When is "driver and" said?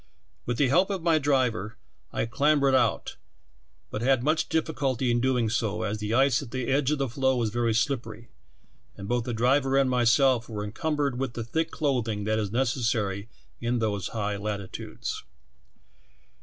9.35-9.91